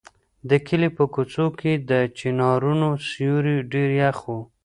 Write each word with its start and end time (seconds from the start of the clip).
د 0.49 0.51
کلي 0.67 0.89
په 0.97 1.03
کوڅو 1.13 1.45
کې 1.59 1.71
د 1.89 1.91
چنارونو 2.17 2.89
سیوري 3.09 3.57
ډېر 3.71 3.89
یخ 4.03 4.17
وو. 4.27 4.39